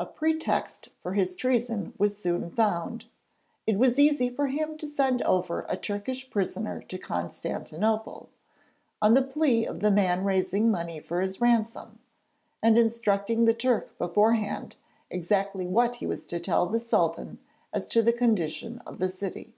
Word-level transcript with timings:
A 0.00 0.04
pretext 0.04 0.88
for 1.00 1.12
his 1.14 1.36
treason 1.36 1.92
was 1.96 2.18
soon 2.18 2.50
found: 2.50 3.04
it 3.68 3.78
was 3.78 4.00
easy 4.00 4.28
for 4.28 4.48
him 4.48 4.76
to 4.78 4.86
send 4.88 5.22
over 5.22 5.64
a 5.68 5.76
Turkish 5.76 6.28
prisoner 6.28 6.82
to 6.82 6.98
Constantinople, 6.98 8.30
on 9.00 9.14
the 9.14 9.22
plea 9.22 9.64
of 9.64 9.78
the 9.78 9.92
man 9.92 10.24
raising 10.24 10.72
money 10.72 10.98
for 10.98 11.20
his 11.20 11.40
ransom, 11.40 12.00
and 12.60 12.76
instructing 12.76 13.44
the 13.44 13.54
Turk 13.54 13.96
beforehand 13.96 14.74
exactly 15.08 15.68
what 15.68 15.96
he 16.02 16.06
was 16.08 16.26
to 16.26 16.40
tell 16.40 16.66
the 16.66 16.80
Sultan 16.80 17.38
as 17.72 17.86
to 17.86 18.02
the 18.02 18.12
condition 18.12 18.82
of 18.84 18.98
the 18.98 19.08
city. 19.08 19.54